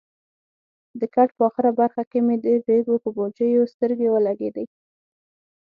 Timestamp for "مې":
2.25-2.35